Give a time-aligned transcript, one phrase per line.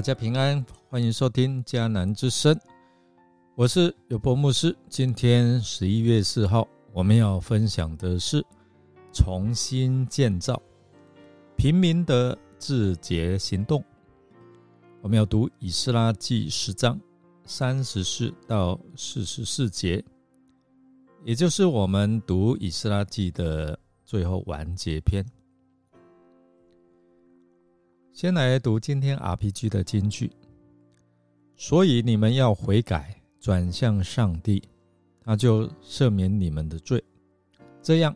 [0.00, 2.58] 大家平安，欢迎收听迦南之声，
[3.54, 4.74] 我是有波牧师。
[4.88, 8.42] 今天十一月四号，我们要分享的是
[9.12, 10.58] 重新建造
[11.54, 13.84] 平民的自洁行动。
[15.02, 16.98] 我们要读以斯拉记十章
[17.44, 20.02] 三十四到四十四节，
[21.24, 25.22] 也就是我们读以斯拉记的最后完结篇。
[28.12, 30.30] 先来读今天 RPG 的金句。
[31.56, 34.62] 所以你们要悔改，转向上帝，
[35.22, 37.02] 他就赦免你们的罪。
[37.82, 38.14] 这样，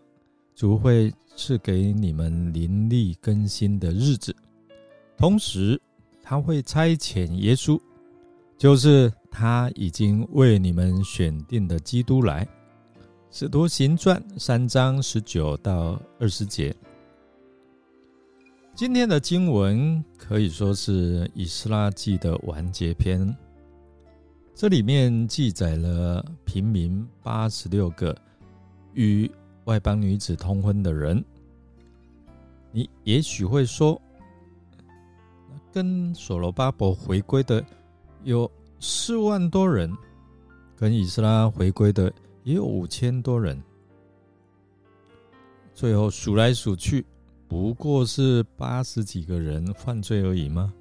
[0.55, 4.35] 主会赐给你们灵力更新的日子。
[5.17, 5.81] 同时，
[6.23, 7.81] 他会差遣耶稣，
[8.59, 12.47] 就是他已经为你们选定的基督来。
[13.31, 16.75] 使徒行传三章十九到二十节。
[18.77, 23.33] 今天的经文可以说是《以斯拉记》的完结篇，
[24.53, 28.17] 这里面记载了平民八十六个
[28.93, 29.31] 与
[29.67, 31.25] 外邦女子通婚的人。
[32.73, 34.01] 你也许会说，
[35.73, 37.65] 跟所罗巴伯回归的
[38.25, 39.97] 有四万多人，
[40.75, 43.57] 跟以斯拉回归的也有五千多人，
[45.73, 47.07] 最后数来数去。
[47.55, 50.75] 不过是八十几个人犯罪而已吗？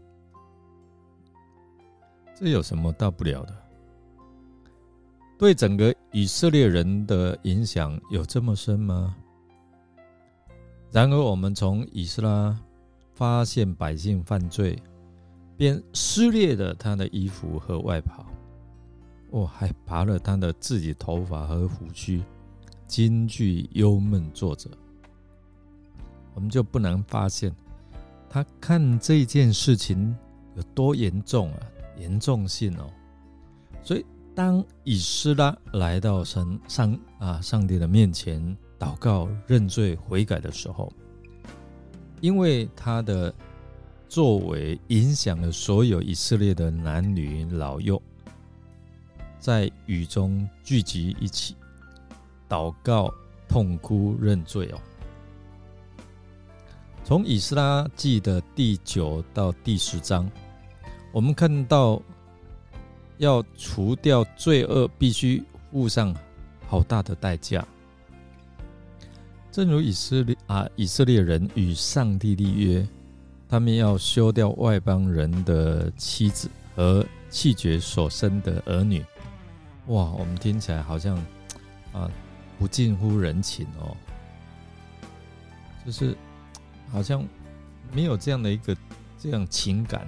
[2.34, 3.56] 这有什么大不了的？
[5.38, 9.16] 对整个以色列人的影响有这么深吗？
[10.90, 12.60] 然而，我们从以斯拉
[13.14, 14.76] 发现百姓犯罪，
[15.56, 18.26] 便撕裂了他的衣服和外袍，
[19.30, 22.24] 哦，还拔了他的自己头发和胡须，
[22.88, 24.72] 惊惧忧闷坐着。
[26.34, 27.54] 我们就不难发现，
[28.30, 30.16] 他看这件事情
[30.56, 31.60] 有多严重啊，
[31.98, 32.90] 严重性哦。
[33.84, 40.92] 所以，当以斯拉来到神上啊上帝的面前祷告、认罪、悔改的时候，
[42.22, 43.34] 因为他的
[44.08, 48.02] 作为影响了所有以色列的男女老幼，
[49.40, 51.56] 在雨中聚集一起
[52.48, 53.14] 祷告、
[53.48, 54.80] 痛哭、认罪哦。
[57.06, 60.30] 从以斯拉记的第九到第十章，
[61.12, 62.02] 我们看到
[63.18, 66.16] 要除掉罪恶，必须付上
[66.66, 67.68] 好大的代价。
[69.52, 72.88] 正如以色列啊，以色列人与上帝立约，
[73.50, 79.06] 他们要休掉外邦人的妻子和弃绝所生的儿女。
[79.88, 81.18] 哇，我们听起来好像
[81.92, 82.10] 啊，
[82.58, 83.96] 不近乎人情哦，
[85.86, 86.16] 就是。
[86.94, 87.26] 好像
[87.92, 88.78] 没有这样的一个
[89.18, 90.08] 这样情感，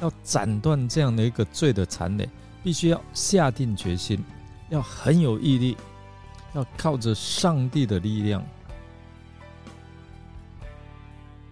[0.00, 2.26] 要斩断这样的一个罪的残累，
[2.64, 4.24] 必须要下定决心，
[4.70, 5.76] 要很有毅力，
[6.54, 8.42] 要靠着上帝的力量。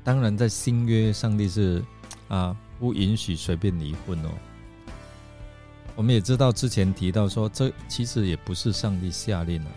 [0.02, 1.84] 当然，在新约，上帝是
[2.28, 4.30] 啊不允许随便离婚哦。
[5.96, 9.70] 我们也知道之前提到说，这其实也不是上帝下令了，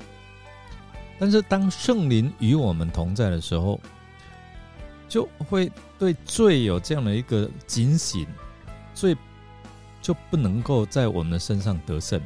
[1.19, 3.77] 但是当圣灵与我们同在的时候。
[5.09, 8.25] 就会对罪有这样的一个警醒，
[8.93, 9.17] 罪
[10.01, 12.21] 就不能够在我们的身上得胜。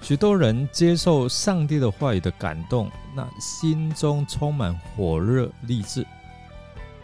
[0.00, 6.06] 许多人接受上帝的话语的感动，那心中充满火热励志，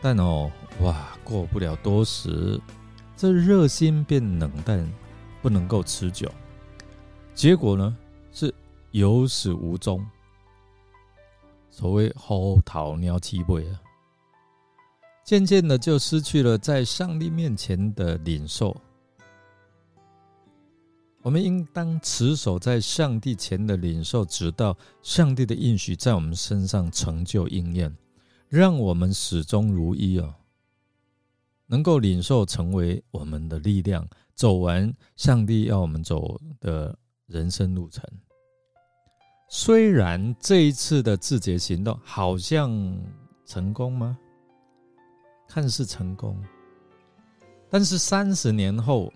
[0.00, 0.50] 但哦，
[0.80, 2.58] 哇，过不了多时，
[3.14, 4.90] 这热心变冷淡，
[5.42, 6.32] 不能够持久，
[7.34, 7.94] 结果呢
[8.32, 8.52] 是
[8.92, 10.04] 有始无终。
[11.70, 13.80] 所谓后桃鸟七尾啊。
[15.26, 18.74] 渐渐的就失去了在上帝面前的领受。
[21.20, 27.92] 我们应当持守在上帝前的领受，直到上帝的应许在我们身上成就应验，
[28.48, 30.32] 让我们始终如一哦，
[31.66, 36.96] 能够领受成为我们的力量，走完上帝要我们走的
[37.26, 38.04] 人生路程。
[39.50, 42.96] 虽然这一次的自觉行动好像
[43.44, 44.16] 成功吗？
[45.48, 46.36] 看似成功，
[47.70, 49.12] 但是三十年后，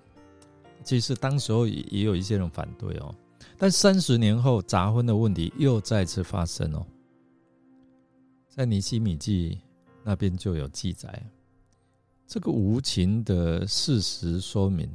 [0.82, 3.14] 其实当时候也也有一些人反对哦。
[3.58, 6.86] 但三十年后，杂婚的问题又再次发生哦。
[8.48, 9.60] 在尼西米记
[10.02, 11.22] 那边就有记载，
[12.26, 14.90] 这个无情的事实说明，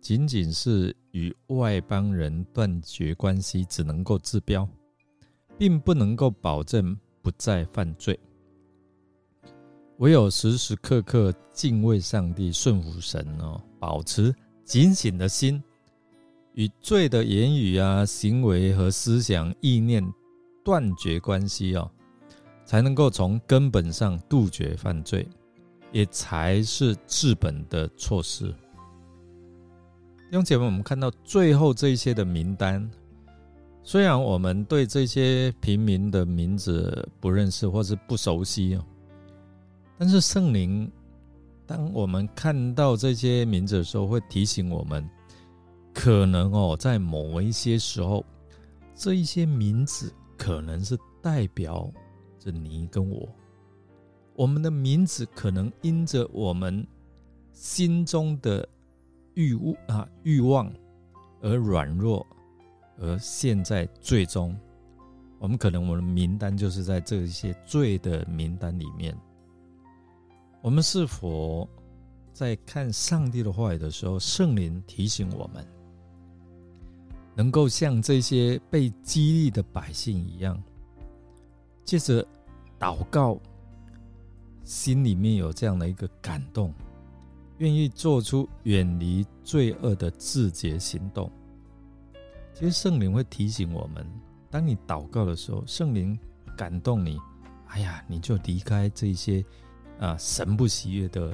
[0.00, 4.68] 仅仅是与外邦人断绝关系，只能够治标，
[5.56, 8.18] 并不能够保证不再犯罪。
[10.02, 14.34] 唯有时时刻刻敬畏上帝、顺服神哦，保持
[14.64, 15.62] 警醒的心，
[16.54, 20.04] 与罪的言语啊、行为和思想、意念
[20.64, 21.88] 断绝关系哦，
[22.64, 25.24] 才能够从根本上杜绝犯罪，
[25.92, 28.48] 也才是治本的措施。
[28.48, 32.90] 弟兄姐妹，我们看到最后这些的名单，
[33.84, 38.76] 虽然我们对这些平民的名字不认识或是不熟悉。
[39.98, 40.90] 但是圣灵，
[41.66, 45.08] 当我们看到这些名字的时候，会提醒我们，
[45.94, 48.24] 可能哦，在某一些时候，
[48.94, 51.88] 这一些名字可能是代表
[52.38, 53.28] 着你跟我，
[54.34, 56.84] 我们的名字可能因着我们
[57.52, 58.68] 心中的
[59.34, 60.72] 欲物啊欲望
[61.40, 62.26] 而软弱，
[62.98, 64.58] 而现在最终，
[65.38, 69.16] 我们可能我们的名单就是在这一些罪的名单里面。
[70.62, 71.68] 我们是否
[72.32, 75.66] 在看上帝的话语的时候，圣灵提醒我们，
[77.34, 80.62] 能够像这些被激励的百姓一样，
[81.84, 82.24] 借着
[82.78, 83.40] 祷告，
[84.62, 86.72] 心里面有这样的一个感动，
[87.58, 91.28] 愿意做出远离罪恶的自觉行动？
[92.54, 94.06] 其实圣灵会提醒我们，
[94.48, 96.16] 当你祷告的时候，圣灵
[96.56, 97.18] 感动你，
[97.66, 99.44] 哎呀，你就离开这些。
[100.02, 101.32] 啊，神不喜悦的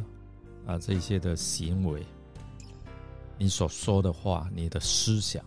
[0.66, 2.04] 啊，这些的行为，
[3.38, 5.42] 你所说的话，你的思想，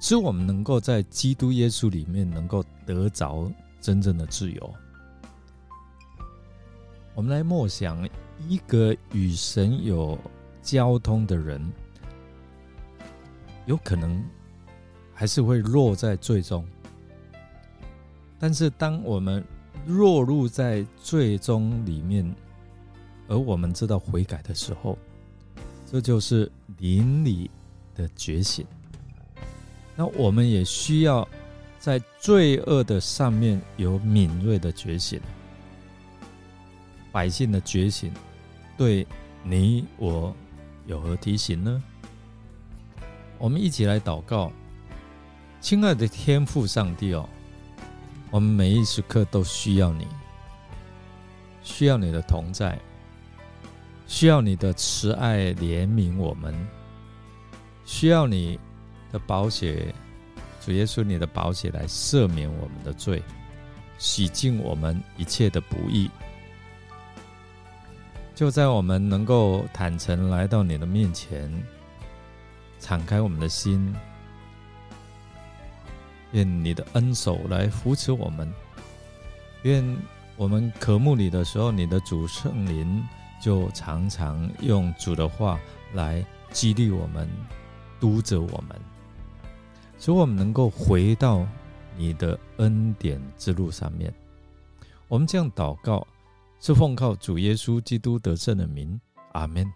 [0.00, 3.48] 使我们能够在基督耶稣里面能够得着
[3.80, 4.74] 真正的自由。
[7.14, 8.04] 我们来默想，
[8.48, 10.18] 一个与神有
[10.60, 11.72] 交通的人，
[13.66, 14.20] 有可能
[15.12, 16.66] 还是会落在最终，
[18.40, 19.44] 但是当我们。
[19.86, 22.34] 落入在最终里面，
[23.28, 24.98] 而我们知道悔改的时候，
[25.86, 27.50] 这就是灵里
[27.94, 28.66] 的觉醒。
[29.96, 31.26] 那我们也需要
[31.78, 35.20] 在罪恶的上面有敏锐的觉醒。
[37.12, 38.12] 百姓的觉醒，
[38.76, 39.06] 对
[39.44, 40.34] 你我
[40.86, 41.82] 有何提醒呢？
[43.38, 44.50] 我们一起来祷告，
[45.60, 47.28] 亲爱的天父上帝哦。
[48.34, 50.08] 我们每一时刻都需要你，
[51.62, 52.76] 需要你的同在，
[54.08, 56.52] 需要你的慈爱怜悯我们，
[57.84, 58.58] 需要你
[59.12, 59.94] 的保险，
[60.60, 63.22] 主耶稣，你的保险来赦免我们的罪，
[63.98, 66.10] 洗净我们一切的不义。
[68.34, 71.48] 就在我们能够坦诚来到你的面前，
[72.80, 73.94] 敞开我们的心。
[76.34, 78.52] 愿你的恩手来扶持我们，
[79.62, 79.96] 愿
[80.36, 83.02] 我们渴慕你的时候，你的主圣灵
[83.40, 85.58] 就常常用主的话
[85.92, 87.28] 来激励我们、
[88.00, 88.76] 督着我们，
[89.98, 91.46] 使我们能够回到
[91.96, 94.12] 你的恩典之路上面。
[95.06, 96.04] 我们这样祷告，
[96.58, 99.00] 是奉靠主耶稣基督得胜的名，
[99.32, 99.72] 阿门。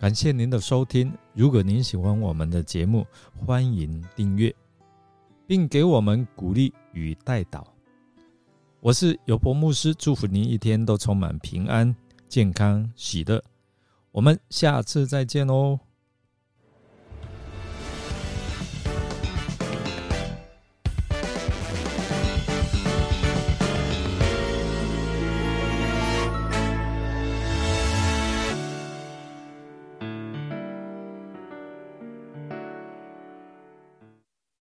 [0.00, 4.52] 感谢您的收听，如果您喜欢我们的节目，欢迎订阅。
[5.48, 7.66] 并给我们鼓励与带导。
[8.80, 11.96] 我是尤伯牧师，祝福您一天都充满平安、
[12.28, 13.42] 健康、喜乐。
[14.12, 15.80] 我们下次再见哦。